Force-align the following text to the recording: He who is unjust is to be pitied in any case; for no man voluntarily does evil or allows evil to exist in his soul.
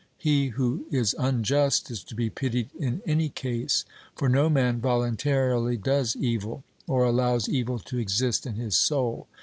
He 0.17 0.47
who 0.47 0.87
is 0.89 1.13
unjust 1.19 1.91
is 1.91 2.03
to 2.05 2.15
be 2.15 2.31
pitied 2.31 2.71
in 2.79 3.03
any 3.05 3.29
case; 3.29 3.85
for 4.15 4.27
no 4.29 4.49
man 4.49 4.81
voluntarily 4.81 5.77
does 5.77 6.15
evil 6.15 6.63
or 6.87 7.03
allows 7.03 7.47
evil 7.47 7.77
to 7.77 7.99
exist 7.99 8.47
in 8.47 8.55
his 8.55 8.75
soul. 8.75 9.27